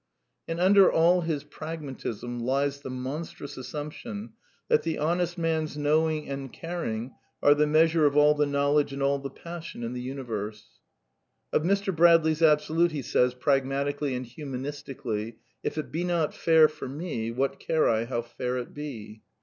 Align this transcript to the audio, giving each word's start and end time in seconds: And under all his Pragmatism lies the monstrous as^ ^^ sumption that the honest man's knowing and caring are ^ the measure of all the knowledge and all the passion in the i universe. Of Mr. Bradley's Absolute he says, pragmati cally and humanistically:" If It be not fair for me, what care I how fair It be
And 0.47 0.59
under 0.59 0.91
all 0.91 1.21
his 1.21 1.43
Pragmatism 1.43 2.39
lies 2.39 2.81
the 2.81 2.89
monstrous 2.89 3.55
as^ 3.55 3.71
^^ 3.71 3.71
sumption 3.85 4.29
that 4.67 4.81
the 4.81 4.97
honest 4.97 5.37
man's 5.37 5.77
knowing 5.77 6.27
and 6.27 6.51
caring 6.51 7.13
are 7.43 7.53
^ 7.55 7.55
the 7.59 7.67
measure 7.67 8.07
of 8.07 8.17
all 8.17 8.33
the 8.33 8.47
knowledge 8.47 8.91
and 8.93 9.03
all 9.03 9.19
the 9.19 9.29
passion 9.29 9.83
in 9.83 9.93
the 9.93 10.01
i 10.01 10.05
universe. 10.05 10.79
Of 11.53 11.61
Mr. 11.61 11.95
Bradley's 11.95 12.41
Absolute 12.41 12.93
he 12.93 13.03
says, 13.03 13.35
pragmati 13.35 13.99
cally 13.99 14.15
and 14.15 14.25
humanistically:" 14.25 15.35
If 15.63 15.77
It 15.77 15.91
be 15.91 16.03
not 16.03 16.33
fair 16.33 16.67
for 16.67 16.89
me, 16.89 17.29
what 17.29 17.59
care 17.59 17.87
I 17.87 18.05
how 18.05 18.23
fair 18.23 18.57
It 18.57 18.73
be 18.73 19.21